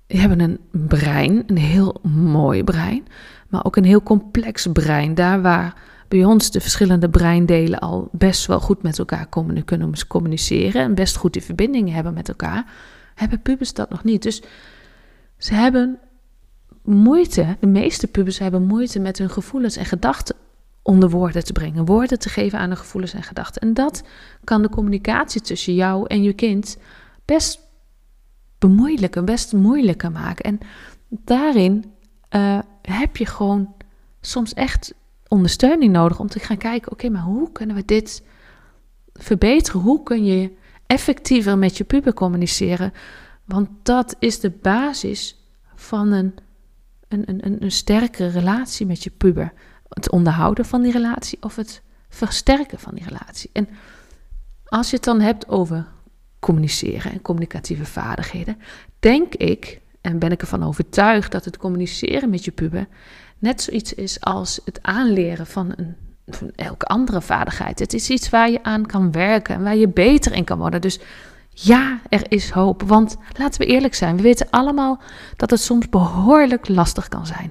hebben 0.08 0.40
een 0.40 0.60
brein, 0.72 1.44
een 1.48 1.58
heel 1.58 2.00
mooi 2.04 2.64
brein 2.64 3.08
maar 3.56 3.66
ook 3.66 3.76
een 3.76 3.86
heel 3.86 4.04
complex 4.04 4.68
brein. 4.72 5.16
Daar 5.16 5.42
waar 5.42 5.74
bij 6.08 6.26
ons 6.26 6.52
de 6.52 6.62
verschillende 6.62 7.10
breindelen 7.10 7.80
al 7.80 8.10
best 8.12 8.46
wel 8.46 8.60
goed 8.60 8.82
met 8.84 9.00
elkaar 9.00 9.28
kunnen 9.66 9.94
communiceren 10.08 10.82
en 10.82 10.96
best 10.96 11.16
goed 11.16 11.34
die 11.34 11.42
verbindingen 11.42 11.94
hebben 11.94 12.14
met 12.14 12.28
elkaar, 12.28 12.72
hebben 13.16 13.42
pubers 13.42 13.74
dat 13.74 13.90
nog 13.90 14.04
niet. 14.04 14.24
Dus 14.24 14.42
Ze 15.38 15.54
hebben 15.54 16.00
moeite, 16.84 17.58
de 17.60 17.68
meeste 17.68 18.08
pubers 18.08 18.40
hebben 18.40 18.66
moeite 18.66 19.00
met 19.00 19.18
hun 19.18 19.30
gevoelens 19.30 19.76
en 19.76 19.86
gedachten 19.86 20.36
onder 20.82 21.10
woorden 21.10 21.44
te 21.44 21.54
brengen, 21.54 21.86
woorden 21.86 22.20
te 22.20 22.30
geven 22.30 22.60
aan 22.60 22.70
de 22.70 22.76
gevoelens 22.76 23.14
en 23.14 23.24
gedachten. 23.24 23.62
En 23.62 23.74
dat 23.74 24.04
kan 24.44 24.62
de 24.62 24.70
communicatie 24.70 25.42
tussen 25.42 25.76
jou 25.76 26.08
en 26.08 26.24
je 26.24 26.34
kind 26.34 26.78
best 27.26 27.60
bemoeilijken, 28.68 29.26
best 29.26 29.54
moeilijker 29.54 30.12
maken. 30.12 30.44
En 30.44 30.60
daarin 31.10 31.94
uh, 32.36 32.60
heb 32.82 33.18
je 33.18 33.26
gewoon 33.26 33.74
soms 34.22 34.54
echt 34.54 34.94
ondersteuning 35.28 35.94
nodig 35.94 36.20
om 36.20 36.28
te 36.28 36.40
gaan 36.40 36.58
kijken: 36.58 36.92
oké, 36.92 37.10
maar 37.10 37.22
hoe 37.22 37.52
kunnen 37.52 37.76
we 37.76 37.86
dit 37.86 38.24
verbeteren? 39.14 39.82
Hoe 39.82 40.04
kun 40.04 40.26
je 40.26 40.58
effectiever 40.86 41.58
met 41.58 41.78
je 41.78 41.84
puber 41.84 42.14
communiceren? 42.14 42.94
Want 43.44 43.70
dat 43.84 44.16
is 44.20 44.40
de 44.40 44.50
basis 44.50 45.40
van 45.76 46.12
een, 46.12 46.36
een, 47.08 47.24
een, 47.28 47.64
een 47.64 47.72
sterkere 47.72 48.30
relatie 48.30 48.86
met 48.86 49.04
je 49.04 49.10
puber. 49.10 49.54
Het 49.90 50.12
onderhouden 50.12 50.66
van 50.66 50.82
die 50.82 50.92
relatie 50.92 51.38
of 51.42 51.56
het 51.56 51.82
versterken 52.10 52.80
van 52.80 52.96
die 52.96 53.04
relatie. 53.04 53.50
En 53.54 53.68
als 54.66 54.90
je 54.90 54.96
het 54.96 55.06
dan 55.06 55.22
hebt 55.22 55.48
over 55.48 55.88
communiceren 56.46 57.12
en 57.12 57.22
communicatieve 57.22 57.86
vaardigheden, 57.86 58.58
denk 59.00 59.34
ik 59.34 59.82
en 60.02 60.20
ben 60.20 60.32
ik 60.32 60.42
ervan 60.42 60.64
overtuigd 60.64 61.32
dat 61.32 61.46
het 61.46 61.58
communiceren 61.58 62.30
met 62.30 62.46
je 62.46 62.52
puber 62.52 62.88
net 63.38 63.62
zoiets 63.62 63.94
is 63.94 64.22
als 64.22 64.60
het 64.66 64.80
aanleren 64.82 65.48
van, 65.48 65.74
een, 65.76 65.96
van 66.28 66.52
elke 66.56 66.86
andere 66.86 67.22
vaardigheid. 67.22 67.80
Het 67.80 67.94
is 67.94 68.10
iets 68.10 68.30
waar 68.30 68.50
je 68.50 68.64
aan 68.64 68.86
kan 68.86 69.12
werken 69.12 69.56
en 69.56 69.64
waar 69.64 69.76
je 69.76 69.88
beter 69.88 70.34
in 70.34 70.44
kan 70.44 70.58
worden. 70.58 70.82
Dus 70.82 71.00
ja, 71.50 72.00
er 72.10 72.32
is 72.32 72.50
hoop. 72.50 72.82
Want 72.82 73.18
laten 73.38 73.62
we 73.62 73.68
eerlijk 73.68 73.96
zijn, 73.96 74.16
we 74.16 74.22
weten 74.22 74.50
allemaal 74.50 75.02
dat 75.36 75.50
het 75.50 75.62
soms 75.62 75.90
behoorlijk 75.90 76.68
lastig 76.68 77.08
kan 77.08 77.26
zijn. 77.26 77.50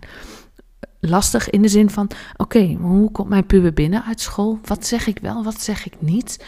Lastig 1.01 1.51
in 1.51 1.63
de 1.63 1.69
zin 1.69 1.91
van: 1.91 2.11
oké, 2.37 2.77
hoe 2.81 3.11
komt 3.11 3.29
mijn 3.29 3.47
puber 3.47 3.73
binnen 3.73 4.05
uit 4.05 4.21
school? 4.21 4.59
Wat 4.65 4.87
zeg 4.87 5.07
ik 5.07 5.19
wel, 5.19 5.45
wat 5.45 5.61
zeg 5.61 5.87
ik 5.87 5.95
niet? 5.99 6.45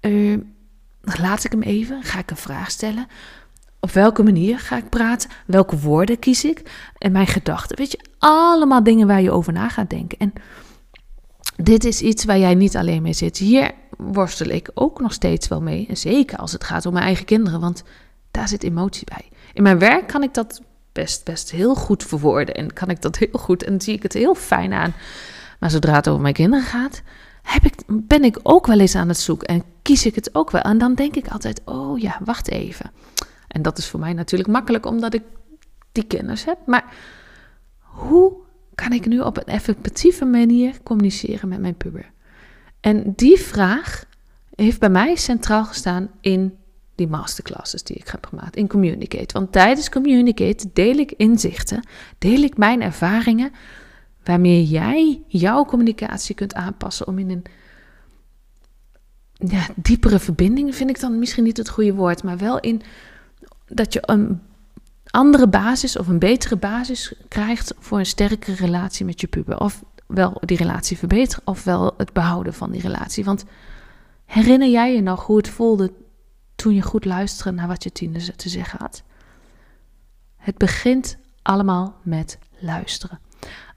Uh, 0.00 0.38
laat 1.16 1.44
ik 1.44 1.50
hem 1.50 1.62
even? 1.62 2.02
Ga 2.02 2.18
ik 2.18 2.30
een 2.30 2.36
vraag 2.36 2.70
stellen? 2.70 3.06
Op 3.80 3.90
welke 3.90 4.22
manier 4.22 4.58
ga 4.58 4.76
ik 4.76 4.88
praten? 4.88 5.30
Welke 5.46 5.78
woorden 5.78 6.18
kies 6.18 6.44
ik? 6.44 6.62
En 6.98 7.12
mijn 7.12 7.26
gedachten. 7.26 7.76
Weet 7.76 7.92
je, 7.92 8.00
allemaal 8.18 8.82
dingen 8.82 9.06
waar 9.06 9.22
je 9.22 9.30
over 9.30 9.52
na 9.52 9.68
gaat 9.68 9.90
denken. 9.90 10.18
En 10.18 10.32
dit 11.56 11.84
is 11.84 12.00
iets 12.00 12.24
waar 12.24 12.38
jij 12.38 12.54
niet 12.54 12.76
alleen 12.76 13.02
mee 13.02 13.12
zit. 13.12 13.38
Hier 13.38 13.70
worstel 13.96 14.48
ik 14.48 14.70
ook 14.74 15.00
nog 15.00 15.12
steeds 15.12 15.48
wel 15.48 15.60
mee. 15.60 15.86
En 15.88 15.96
zeker 15.96 16.38
als 16.38 16.52
het 16.52 16.64
gaat 16.64 16.86
om 16.86 16.92
mijn 16.92 17.04
eigen 17.04 17.24
kinderen, 17.24 17.60
want 17.60 17.82
daar 18.30 18.48
zit 18.48 18.62
emotie 18.62 19.06
bij. 19.14 19.28
In 19.52 19.62
mijn 19.62 19.78
werk 19.78 20.06
kan 20.06 20.22
ik 20.22 20.34
dat 20.34 20.62
best, 20.92 21.24
best 21.24 21.50
heel 21.50 21.74
goed 21.74 22.04
verwoorden. 22.04 22.54
En 22.54 22.72
kan 22.72 22.90
ik 22.90 23.02
dat 23.02 23.16
heel 23.16 23.38
goed 23.38 23.62
en 23.62 23.80
zie 23.80 23.94
ik 23.94 24.02
het 24.02 24.12
heel 24.12 24.34
fijn 24.34 24.72
aan. 24.72 24.94
Maar 25.60 25.70
zodra 25.70 25.94
het 25.94 26.08
over 26.08 26.22
mijn 26.22 26.34
kinderen 26.34 26.64
gaat, 26.64 27.02
heb 27.48 27.64
ik, 27.64 27.74
ben 27.86 28.24
ik 28.24 28.38
ook 28.42 28.66
wel 28.66 28.80
eens 28.80 28.94
aan 28.94 29.08
het 29.08 29.18
zoeken 29.18 29.48
en 29.48 29.62
kies 29.82 30.06
ik 30.06 30.14
het 30.14 30.34
ook 30.34 30.50
wel. 30.50 30.62
En 30.62 30.78
dan 30.78 30.94
denk 30.94 31.16
ik 31.16 31.28
altijd: 31.28 31.60
oh 31.64 31.98
ja, 31.98 32.20
wacht 32.24 32.50
even. 32.50 32.90
En 33.48 33.62
dat 33.62 33.78
is 33.78 33.88
voor 33.88 34.00
mij 34.00 34.12
natuurlijk 34.12 34.50
makkelijk 34.50 34.86
omdat 34.86 35.14
ik 35.14 35.22
die 35.92 36.04
kennis 36.04 36.44
heb. 36.44 36.58
Maar 36.66 36.84
hoe 37.78 38.32
kan 38.74 38.92
ik 38.92 39.06
nu 39.06 39.20
op 39.20 39.36
een 39.36 39.44
effectieve 39.44 40.24
manier 40.24 40.82
communiceren 40.82 41.48
met 41.48 41.60
mijn 41.60 41.76
puber? 41.76 42.10
En 42.80 43.12
die 43.16 43.38
vraag 43.38 44.04
heeft 44.54 44.80
bij 44.80 44.90
mij 44.90 45.16
centraal 45.16 45.64
gestaan 45.64 46.10
in 46.20 46.56
die 46.94 47.08
masterclasses 47.08 47.82
die 47.82 47.96
ik 47.96 48.08
heb 48.08 48.26
gemaakt 48.26 48.56
in 48.56 48.68
Communicate. 48.68 49.32
Want 49.32 49.52
tijdens 49.52 49.88
Communicate 49.88 50.70
deel 50.72 50.96
ik 50.96 51.12
inzichten, 51.16 51.88
deel 52.18 52.42
ik 52.42 52.56
mijn 52.56 52.82
ervaringen, 52.82 53.52
waarmee 54.28 54.66
jij 54.66 55.22
jouw 55.26 55.64
communicatie 55.64 56.34
kunt 56.34 56.54
aanpassen 56.54 57.06
om 57.06 57.18
in 57.18 57.30
een 57.30 57.44
ja, 59.32 59.66
diepere 59.76 60.18
verbinding, 60.18 60.74
vind 60.74 60.90
ik 60.90 61.00
dan 61.00 61.18
misschien 61.18 61.44
niet 61.44 61.56
het 61.56 61.68
goede 61.68 61.94
woord, 61.94 62.22
maar 62.22 62.38
wel 62.38 62.60
in 62.60 62.82
dat 63.66 63.92
je 63.92 64.00
een 64.02 64.40
andere 65.04 65.48
basis 65.48 65.96
of 65.96 66.08
een 66.08 66.18
betere 66.18 66.56
basis 66.56 67.14
krijgt 67.28 67.74
voor 67.78 67.98
een 67.98 68.06
sterkere 68.06 68.56
relatie 68.56 69.04
met 69.04 69.20
je 69.20 69.26
puber. 69.26 69.60
Of 69.60 69.84
wel 70.06 70.40
die 70.40 70.56
relatie 70.56 70.98
verbeteren, 70.98 71.46
of 71.46 71.64
wel 71.64 71.94
het 71.96 72.12
behouden 72.12 72.54
van 72.54 72.70
die 72.70 72.80
relatie. 72.80 73.24
Want 73.24 73.44
herinner 74.24 74.68
jij 74.68 74.94
je 74.94 75.02
nog 75.02 75.26
hoe 75.26 75.36
het 75.36 75.48
voelde 75.48 75.92
toen 76.54 76.74
je 76.74 76.82
goed 76.82 77.04
luisterde 77.04 77.56
naar 77.56 77.68
wat 77.68 77.82
je 77.82 77.92
tiener 77.92 78.36
te 78.36 78.48
zeggen 78.48 78.78
had? 78.78 79.02
Het 80.36 80.58
begint 80.58 81.16
allemaal 81.42 81.96
met 82.02 82.38
luisteren. 82.58 83.20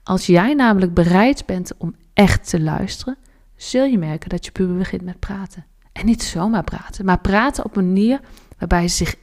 Als 0.02 0.26
jij 0.26 0.54
namelijk 0.54 0.94
bereid 0.94 1.46
bent 1.46 1.72
om 1.78 1.94
echt 2.12 2.48
te 2.48 2.60
luisteren, 2.60 3.16
zul 3.56 3.84
je 3.84 3.98
merken 3.98 4.28
dat 4.28 4.44
je 4.44 4.52
puber 4.52 4.76
begint 4.76 5.02
met 5.02 5.18
praten. 5.18 5.66
En 5.92 6.06
niet 6.06 6.22
zomaar 6.22 6.64
praten, 6.64 7.04
maar 7.04 7.18
praten 7.18 7.64
op 7.64 7.76
een 7.76 7.86
manier 7.86 8.20
waarbij 8.58 8.88
ze 8.88 8.96
zich 8.96 9.16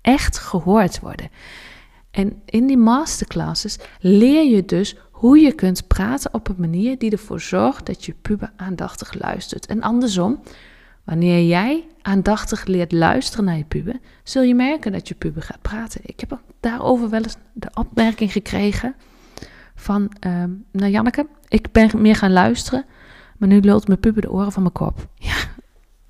echt 0.00 0.38
gehoord 0.38 1.00
worden. 1.00 1.30
En 2.10 2.42
in 2.44 2.66
die 2.66 2.76
masterclasses 2.76 3.78
leer 4.00 4.44
je 4.44 4.64
dus 4.64 4.96
hoe 5.10 5.38
je 5.38 5.52
kunt 5.52 5.86
praten 5.86 6.34
op 6.34 6.48
een 6.48 6.56
manier 6.58 6.98
die 6.98 7.10
ervoor 7.10 7.40
zorgt 7.40 7.86
dat 7.86 8.04
je 8.04 8.14
puber 8.22 8.52
aandachtig 8.56 9.14
luistert. 9.14 9.66
En 9.66 9.82
andersom, 9.82 10.40
wanneer 11.04 11.46
jij 11.46 11.86
aandachtig 12.02 12.64
leert 12.64 12.92
luisteren 12.92 13.44
naar 13.44 13.56
je 13.56 13.64
puber, 13.64 13.98
zul 14.22 14.42
je 14.42 14.54
merken 14.54 14.92
dat 14.92 15.08
je 15.08 15.14
puber 15.14 15.42
gaat 15.42 15.62
praten. 15.62 16.00
Ik 16.04 16.20
heb 16.20 16.40
daarover 16.60 17.10
wel 17.10 17.22
eens 17.22 17.36
de 17.52 17.70
opmerking 17.74 18.32
gekregen 18.32 18.94
van, 19.78 20.12
uh, 20.26 20.44
nou 20.72 20.90
Janneke, 20.90 21.26
ik 21.48 21.72
ben 21.72 21.90
meer 21.94 22.16
gaan 22.16 22.32
luisteren, 22.32 22.84
maar 23.36 23.48
nu 23.48 23.60
lult 23.60 23.86
mijn 23.88 24.00
puber 24.00 24.22
de 24.22 24.30
oren 24.30 24.52
van 24.52 24.62
mijn 24.62 24.74
kop. 24.74 25.08
Ja, 25.14 25.36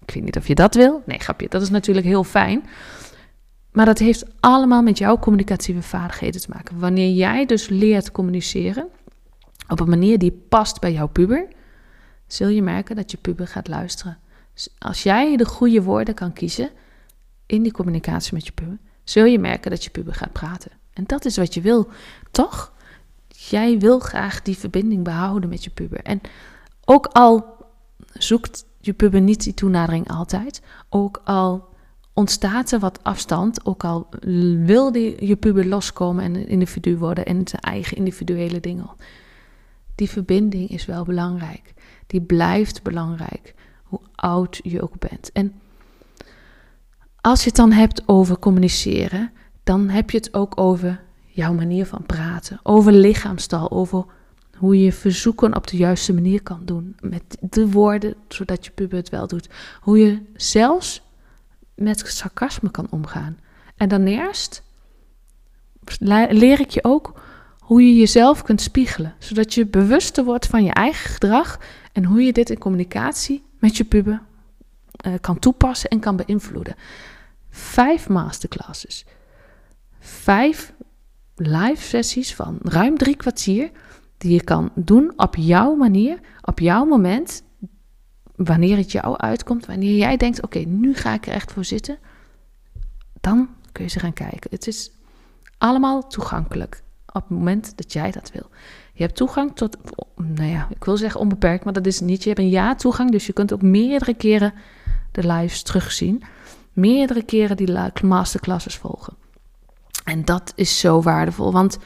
ik 0.06 0.14
weet 0.14 0.24
niet 0.24 0.36
of 0.36 0.46
je 0.46 0.54
dat 0.54 0.74
wil. 0.74 1.02
Nee, 1.06 1.18
grapje, 1.18 1.48
dat 1.48 1.62
is 1.62 1.70
natuurlijk 1.70 2.06
heel 2.06 2.24
fijn. 2.24 2.64
Maar 3.72 3.86
dat 3.86 3.98
heeft 3.98 4.24
allemaal 4.40 4.82
met 4.82 4.98
jouw 4.98 5.18
communicatieve 5.18 5.82
vaardigheden 5.82 6.40
te 6.40 6.50
maken. 6.52 6.78
Wanneer 6.78 7.10
jij 7.10 7.46
dus 7.46 7.68
leert 7.68 8.12
communiceren 8.12 8.88
op 9.68 9.80
een 9.80 9.88
manier 9.88 10.18
die 10.18 10.44
past 10.48 10.80
bij 10.80 10.92
jouw 10.92 11.08
puber, 11.08 11.48
zul 12.26 12.48
je 12.48 12.62
merken 12.62 12.96
dat 12.96 13.10
je 13.10 13.16
puber 13.16 13.46
gaat 13.46 13.68
luisteren. 13.68 14.18
Als 14.78 15.02
jij 15.02 15.36
de 15.36 15.44
goede 15.44 15.82
woorden 15.82 16.14
kan 16.14 16.32
kiezen 16.32 16.70
in 17.46 17.62
die 17.62 17.72
communicatie 17.72 18.34
met 18.34 18.46
je 18.46 18.52
puber, 18.52 18.78
zul 19.04 19.24
je 19.24 19.38
merken 19.38 19.70
dat 19.70 19.84
je 19.84 19.90
puber 19.90 20.14
gaat 20.14 20.32
praten. 20.32 20.70
En 20.92 21.04
dat 21.06 21.24
is 21.24 21.36
wat 21.36 21.54
je 21.54 21.60
wil, 21.60 21.88
toch? 22.30 22.72
Jij 23.50 23.78
wil 23.78 23.98
graag 23.98 24.42
die 24.42 24.58
verbinding 24.58 25.04
behouden 25.04 25.48
met 25.48 25.64
je 25.64 25.70
puber. 25.70 26.02
En 26.02 26.20
ook 26.84 27.06
al 27.06 27.56
zoekt 28.12 28.64
je 28.80 28.92
puber 28.92 29.20
niet 29.20 29.44
die 29.44 29.54
toenadering 29.54 30.10
altijd, 30.10 30.62
ook 30.88 31.20
al 31.24 31.68
ontstaat 32.12 32.70
er 32.72 32.78
wat 32.78 33.04
afstand, 33.04 33.66
ook 33.66 33.84
al 33.84 34.08
wil 34.64 34.92
die, 34.92 35.26
je 35.26 35.36
puber 35.36 35.66
loskomen 35.66 36.24
en 36.24 36.34
een 36.34 36.48
individu 36.48 36.96
worden 36.96 37.26
en 37.26 37.48
zijn 37.48 37.62
eigen 37.62 37.96
individuele 37.96 38.60
dingen. 38.60 38.90
Die 39.94 40.10
verbinding 40.10 40.68
is 40.68 40.86
wel 40.86 41.04
belangrijk. 41.04 41.74
Die 42.06 42.20
blijft 42.20 42.82
belangrijk, 42.82 43.54
hoe 43.82 44.00
oud 44.14 44.60
je 44.62 44.82
ook 44.82 44.98
bent. 44.98 45.32
En 45.32 45.60
als 47.20 47.40
je 47.40 47.46
het 47.46 47.56
dan 47.56 47.72
hebt 47.72 48.02
over 48.08 48.38
communiceren, 48.38 49.32
dan 49.64 49.88
heb 49.88 50.10
je 50.10 50.16
het 50.16 50.34
ook 50.34 50.60
over 50.60 51.00
jouw 51.38 51.52
manier 51.52 51.86
van 51.86 52.02
praten, 52.06 52.60
over 52.62 52.92
lichaamstal, 52.92 53.70
over 53.70 54.04
hoe 54.56 54.80
je 54.80 54.92
verzoeken 54.92 55.56
op 55.56 55.66
de 55.66 55.76
juiste 55.76 56.14
manier 56.14 56.42
kan 56.42 56.60
doen 56.64 56.96
met 57.00 57.36
de 57.40 57.70
woorden, 57.70 58.14
zodat 58.28 58.64
je 58.64 58.70
puber 58.70 58.98
het 58.98 59.08
wel 59.08 59.26
doet. 59.26 59.48
Hoe 59.80 59.98
je 59.98 60.22
zelfs 60.36 61.02
met 61.74 62.02
sarcasme 62.06 62.70
kan 62.70 62.86
omgaan. 62.90 63.38
En 63.76 64.06
eerst 64.06 64.62
leer 66.30 66.60
ik 66.60 66.70
je 66.70 66.84
ook 66.84 67.20
hoe 67.58 67.82
je 67.82 67.96
jezelf 67.96 68.42
kunt 68.42 68.60
spiegelen, 68.60 69.14
zodat 69.18 69.54
je 69.54 69.66
bewuster 69.66 70.24
wordt 70.24 70.46
van 70.46 70.64
je 70.64 70.72
eigen 70.72 71.10
gedrag 71.10 71.60
en 71.92 72.04
hoe 72.04 72.22
je 72.22 72.32
dit 72.32 72.50
in 72.50 72.58
communicatie 72.58 73.44
met 73.58 73.76
je 73.76 73.84
puber 73.84 74.22
uh, 75.06 75.14
kan 75.20 75.38
toepassen 75.38 75.90
en 75.90 76.00
kan 76.00 76.16
beïnvloeden. 76.16 76.74
Vijf 77.50 78.08
masterclasses, 78.08 79.04
vijf 80.00 80.72
live 81.38 81.82
sessies 81.82 82.34
van 82.34 82.58
ruim 82.62 82.96
drie 82.96 83.16
kwartier 83.16 83.70
die 84.18 84.32
je 84.32 84.44
kan 84.44 84.70
doen 84.74 85.12
op 85.16 85.36
jouw 85.36 85.74
manier, 85.74 86.20
op 86.42 86.58
jouw 86.58 86.84
moment, 86.84 87.42
wanneer 88.36 88.76
het 88.76 88.92
jou 88.92 89.16
uitkomt, 89.16 89.66
wanneer 89.66 89.96
jij 89.96 90.16
denkt: 90.16 90.42
oké, 90.42 90.58
nu 90.58 90.94
ga 90.94 91.14
ik 91.14 91.26
er 91.26 91.32
echt 91.32 91.52
voor 91.52 91.64
zitten, 91.64 91.98
dan 93.20 93.48
kun 93.72 93.84
je 93.84 93.90
ze 93.90 93.98
gaan 93.98 94.12
kijken. 94.12 94.50
Het 94.50 94.66
is 94.66 94.90
allemaal 95.58 96.06
toegankelijk 96.06 96.82
op 97.06 97.20
het 97.20 97.30
moment 97.30 97.76
dat 97.76 97.92
jij 97.92 98.10
dat 98.10 98.30
wil. 98.32 98.50
Je 98.92 99.02
hebt 99.02 99.16
toegang 99.16 99.56
tot, 99.56 99.76
nou 100.16 100.50
ja, 100.50 100.66
ik 100.70 100.84
wil 100.84 100.96
zeggen 100.96 101.20
onbeperkt, 101.20 101.64
maar 101.64 101.72
dat 101.72 101.86
is 101.86 102.00
niet. 102.00 102.22
Je 102.22 102.28
hebt 102.28 102.40
een 102.40 102.48
jaar 102.48 102.76
toegang, 102.76 103.10
dus 103.10 103.26
je 103.26 103.32
kunt 103.32 103.52
ook 103.52 103.62
meerdere 103.62 104.14
keren 104.14 104.54
de 105.12 105.26
lives 105.26 105.62
terugzien. 105.62 106.22
Meerdere 106.72 107.22
keren 107.22 107.56
die 107.56 107.74
masterclasses 108.02 108.76
volgen. 108.76 109.16
En 110.08 110.24
dat 110.24 110.52
is 110.54 110.78
zo 110.78 111.02
waardevol, 111.02 111.52
want 111.52 111.78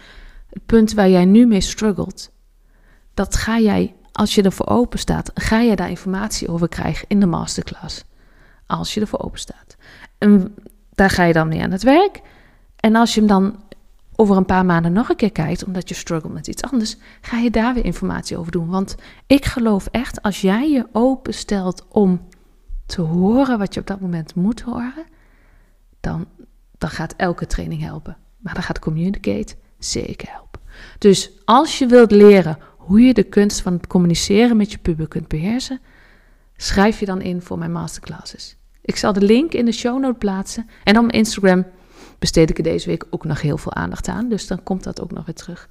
het 0.50 0.66
punt 0.66 0.92
waar 0.92 1.08
jij 1.08 1.24
nu 1.24 1.46
mee 1.46 1.60
struggelt, 1.60 2.30
dat 3.14 3.36
ga 3.36 3.58
jij, 3.58 3.94
als 4.12 4.34
je 4.34 4.42
ervoor 4.42 4.66
open 4.66 4.98
staat, 4.98 5.30
ga 5.34 5.60
je 5.60 5.76
daar 5.76 5.88
informatie 5.88 6.48
over 6.48 6.68
krijgen 6.68 7.08
in 7.08 7.20
de 7.20 7.26
masterclass. 7.26 8.04
Als 8.66 8.94
je 8.94 9.00
ervoor 9.00 9.18
open 9.18 9.38
staat. 9.38 9.76
En 10.18 10.54
daar 10.90 11.10
ga 11.10 11.24
je 11.24 11.32
dan 11.32 11.48
mee 11.48 11.62
aan 11.62 11.70
het 11.70 11.82
werk. 11.82 12.20
En 12.76 12.94
als 12.94 13.14
je 13.14 13.20
hem 13.20 13.28
dan 13.28 13.62
over 14.16 14.36
een 14.36 14.44
paar 14.44 14.64
maanden 14.64 14.92
nog 14.92 15.08
een 15.08 15.16
keer 15.16 15.32
kijkt, 15.32 15.64
omdat 15.64 15.88
je 15.88 15.94
struggelt 15.94 16.32
met 16.32 16.46
iets 16.46 16.62
anders, 16.62 16.96
ga 17.20 17.38
je 17.38 17.50
daar 17.50 17.74
weer 17.74 17.84
informatie 17.84 18.38
over 18.38 18.52
doen. 18.52 18.68
Want 18.68 18.96
ik 19.26 19.44
geloof 19.44 19.86
echt, 19.86 20.22
als 20.22 20.40
jij 20.40 20.70
je 20.70 20.86
openstelt 20.92 21.86
om 21.88 22.28
te 22.86 23.00
horen 23.00 23.58
wat 23.58 23.74
je 23.74 23.80
op 23.80 23.86
dat 23.86 24.00
moment 24.00 24.34
moet 24.34 24.60
horen, 24.60 25.06
dan, 26.00 26.26
dan 26.82 26.90
gaat 26.90 27.14
elke 27.16 27.46
training 27.46 27.82
helpen. 27.82 28.16
Maar 28.38 28.54
dan 28.54 28.62
gaat 28.62 28.78
communicate 28.78 29.54
zeker 29.78 30.30
helpen. 30.30 30.60
Dus 30.98 31.30
als 31.44 31.78
je 31.78 31.86
wilt 31.86 32.10
leren 32.10 32.58
hoe 32.76 33.00
je 33.00 33.14
de 33.14 33.22
kunst 33.22 33.60
van 33.60 33.72
het 33.72 33.86
communiceren 33.86 34.56
met 34.56 34.72
je 34.72 34.78
puber 34.78 35.08
kunt 35.08 35.28
beheersen, 35.28 35.80
schrijf 36.56 37.00
je 37.00 37.06
dan 37.06 37.20
in 37.20 37.42
voor 37.42 37.58
mijn 37.58 37.72
masterclasses. 37.72 38.56
Ik 38.80 38.96
zal 38.96 39.12
de 39.12 39.22
link 39.22 39.52
in 39.52 39.64
de 39.64 39.72
show 39.72 40.00
note 40.00 40.18
plaatsen. 40.18 40.68
En 40.84 40.98
op 40.98 41.12
Instagram 41.12 41.66
besteed 42.18 42.50
ik 42.50 42.56
er 42.56 42.62
deze 42.62 42.88
week 42.88 43.04
ook 43.10 43.24
nog 43.24 43.40
heel 43.40 43.58
veel 43.58 43.74
aandacht 43.74 44.08
aan. 44.08 44.28
Dus 44.28 44.46
dan 44.46 44.62
komt 44.62 44.84
dat 44.84 45.00
ook 45.00 45.12
nog 45.12 45.24
weer 45.24 45.34
terug. 45.34 45.68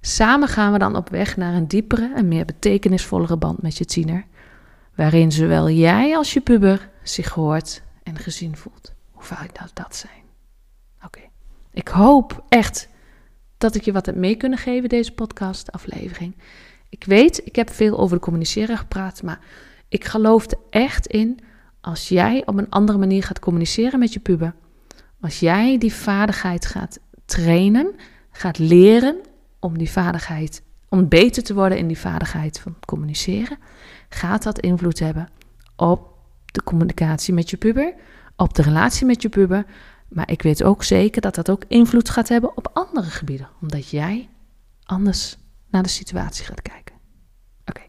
Samen 0.00 0.48
gaan 0.48 0.72
we 0.72 0.78
dan 0.78 0.96
op 0.96 1.08
weg 1.08 1.36
naar 1.36 1.54
een 1.54 1.68
diepere 1.68 2.12
en 2.14 2.28
meer 2.28 2.44
betekenisvollere 2.44 3.36
band 3.36 3.62
met 3.62 3.78
je 3.78 3.84
tiener. 3.84 4.24
Waarin 4.94 5.32
zowel 5.32 5.70
jij 5.70 6.16
als 6.16 6.32
je 6.32 6.40
puber 6.40 6.90
zich 7.02 7.28
gehoord 7.28 7.82
en 8.02 8.16
gezien 8.18 8.56
voelt. 8.56 8.95
Dat 9.28 9.70
dat 9.74 9.96
zijn. 9.96 10.22
Oké. 11.04 11.20
Ik 11.72 11.88
hoop 11.88 12.44
echt 12.48 12.88
dat 13.58 13.74
ik 13.74 13.84
je 13.84 13.92
wat 13.92 14.06
heb 14.06 14.14
mee 14.14 14.36
kunnen 14.36 14.58
geven, 14.58 14.88
deze 14.88 15.12
podcast 15.12 15.72
aflevering. 15.72 16.36
Ik 16.88 17.04
weet, 17.04 17.40
ik 17.46 17.56
heb 17.56 17.70
veel 17.70 17.98
over 17.98 18.16
de 18.16 18.22
communiceren 18.22 18.78
gepraat, 18.78 19.22
maar 19.22 19.40
ik 19.88 20.04
geloof 20.04 20.50
er 20.50 20.58
echt 20.70 21.06
in 21.06 21.40
als 21.80 22.08
jij 22.08 22.42
op 22.46 22.58
een 22.58 22.70
andere 22.70 22.98
manier 22.98 23.22
gaat 23.22 23.38
communiceren 23.38 23.98
met 23.98 24.12
je 24.12 24.20
puber, 24.20 24.54
als 25.20 25.40
jij 25.40 25.78
die 25.78 25.92
vaardigheid 25.92 26.66
gaat 26.66 26.98
trainen, 27.24 27.94
gaat 28.30 28.58
leren 28.58 29.16
om 29.58 29.78
die 29.78 29.90
vaardigheid, 29.90 30.62
om 30.88 31.08
beter 31.08 31.42
te 31.42 31.54
worden 31.54 31.78
in 31.78 31.86
die 31.86 31.98
vaardigheid 31.98 32.60
van 32.60 32.76
communiceren, 32.86 33.58
gaat 34.08 34.42
dat 34.42 34.58
invloed 34.58 34.98
hebben 34.98 35.28
op 35.76 36.14
de 36.46 36.62
communicatie 36.62 37.34
met 37.34 37.50
je 37.50 37.56
puber, 37.56 37.94
op 38.36 38.54
de 38.54 38.62
relatie 38.62 39.06
met 39.06 39.22
je 39.22 39.28
puber. 39.28 39.66
Maar 40.08 40.30
ik 40.30 40.42
weet 40.42 40.62
ook 40.62 40.82
zeker 40.82 41.20
dat 41.20 41.34
dat 41.34 41.50
ook 41.50 41.64
invloed 41.68 42.10
gaat 42.10 42.28
hebben 42.28 42.56
op 42.56 42.70
andere 42.72 43.10
gebieden, 43.10 43.48
omdat 43.60 43.88
jij 43.88 44.28
anders 44.82 45.36
naar 45.70 45.82
de 45.82 45.88
situatie 45.88 46.44
gaat 46.44 46.62
kijken. 46.62 46.94
Oké, 47.64 47.82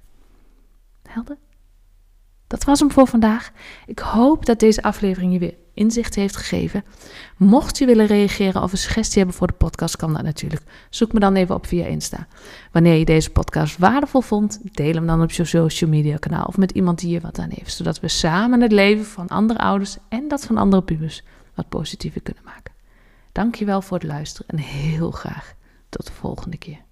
helder? 1.04 1.38
Dat 2.48 2.64
was 2.64 2.80
hem 2.80 2.92
voor 2.92 3.08
vandaag. 3.08 3.52
Ik 3.86 4.00
hoop 4.00 4.46
dat 4.46 4.60
deze 4.60 4.82
aflevering 4.82 5.34
je 5.34 5.40
weer 5.40 5.56
inzicht 5.78 6.16
heeft 6.16 6.38
gegeven. 6.38 6.84
Mocht 7.38 7.78
je 7.78 7.86
willen 7.86 8.06
reageren 8.06 8.64
of 8.64 8.72
een 8.72 8.78
suggestie 8.78 9.18
hebben 9.18 9.36
voor 9.36 9.48
de 9.48 9.54
podcast, 9.54 9.96
kan 9.96 10.14
dat 10.14 10.24
natuurlijk. 10.24 10.62
Zoek 10.90 11.14
me 11.14 11.20
dan 11.20 11.36
even 11.36 11.56
op 11.56 11.66
via 11.66 11.86
Insta. 11.86 12.28
Wanneer 12.72 12.96
je 12.96 13.06
deze 13.06 13.30
podcast 13.30 13.78
waardevol 13.78 14.22
vond, 14.22 14.60
deel 14.72 14.94
hem 14.94 15.08
dan 15.08 15.22
op 15.22 15.32
je 15.32 15.46
social 15.46 15.90
media 15.90 16.18
kanaal 16.18 16.46
of 16.46 16.58
met 16.58 16.72
iemand 16.72 17.00
die 17.00 17.10
hier 17.10 17.22
wat 17.22 17.40
aan 17.40 17.52
heeft. 17.54 17.76
Zodat 17.76 18.00
we 18.00 18.08
samen 18.08 18.62
het 18.62 18.72
leven 18.72 19.06
van 19.06 19.28
andere 19.28 19.60
ouders 19.60 19.98
en 20.10 20.28
dat 20.28 20.46
van 20.46 20.58
andere 20.58 20.84
pubers 20.84 21.24
wat 21.54 21.70
positiever 21.70 22.22
kunnen 22.22 22.44
maken. 22.46 22.74
Dankjewel 23.32 23.82
voor 23.82 23.98
het 23.98 24.08
luisteren 24.08 24.48
en 24.48 24.58
heel 24.58 25.12
graag 25.12 25.54
tot 25.90 26.06
de 26.06 26.14
volgende 26.14 26.58
keer. 26.58 26.86